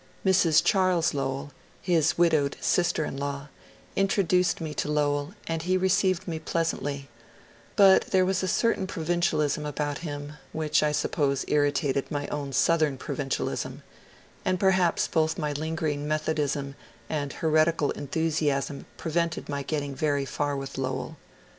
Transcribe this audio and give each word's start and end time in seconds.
Mrs. 0.25 0.63
Charles 0.63 1.13
Lowell, 1.13 1.51
his 1.79 2.13
vridowed 2.13 2.55
sister 2.59 3.05
in 3.05 3.17
law, 3.17 3.49
introduced 3.95 4.59
me 4.59 4.73
to 4.73 4.89
Lowell, 4.91 5.35
and 5.45 5.61
he 5.61 5.77
received 5.77 6.27
me 6.27 6.39
pleasantly; 6.39 7.07
but 7.75 8.05
there 8.07 8.25
was 8.25 8.41
a 8.41 8.47
certain 8.47 8.87
provincialism 8.87 9.63
about 9.63 9.99
him 9.99 10.33
which 10.53 10.81
I 10.81 10.91
suppose 10.91 11.45
irritated 11.47 12.09
my 12.09 12.25
own 12.29 12.51
Southern 12.51 12.97
provincialism; 12.97 13.83
and 14.43 14.59
perhaps 14.59 15.05
both 15.07 15.37
my 15.37 15.51
linger 15.53 15.85
ing 15.85 16.07
Methodism 16.07 16.73
and 17.07 17.33
heretical 17.33 17.91
enthusiasm 17.91 18.87
prevented 18.97 19.49
my 19.49 19.61
get 19.61 19.81
ting 19.81 19.93
very 19.93 20.25
far 20.25 20.57
with 20.57 20.79
Lowell. 20.79 21.17